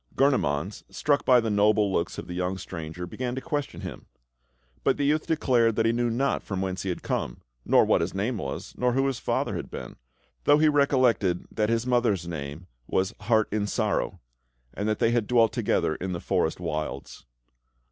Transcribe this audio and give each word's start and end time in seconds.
Gurnemanz, 0.15 0.83
struck 0.89 1.25
by 1.25 1.39
the 1.39 1.51
noble 1.51 1.93
looks 1.93 2.17
of 2.17 2.25
the 2.25 2.33
young 2.33 2.57
stranger, 2.57 3.05
began 3.05 3.35
to 3.35 3.39
question 3.41 3.81
him; 3.81 4.07
but 4.83 4.97
the 4.97 5.05
youth 5.05 5.27
declared 5.27 5.75
that 5.75 5.85
he 5.85 5.91
knew 5.91 6.09
not 6.09 6.41
from 6.41 6.59
whence 6.59 6.81
he 6.81 6.89
had 6.89 7.03
come, 7.03 7.41
nor 7.65 7.85
what 7.85 8.01
his 8.01 8.15
name 8.15 8.39
was, 8.39 8.73
nor 8.75 8.93
who 8.93 9.05
his 9.05 9.19
father 9.19 9.55
had 9.55 9.69
been, 9.69 9.97
though 10.45 10.57
he 10.57 10.67
recollected 10.67 11.45
that 11.51 11.69
his 11.69 11.85
mother's 11.85 12.27
name 12.27 12.65
was 12.87 13.13
"Heart 13.19 13.49
in 13.51 13.67
Sorrow," 13.67 14.19
and 14.73 14.89
that 14.89 14.97
they 14.97 15.11
had 15.11 15.27
dwelt 15.27 15.53
together 15.53 15.93
in 15.93 16.13
the 16.13 16.19
forest 16.19 16.59
wilds. 16.59 17.27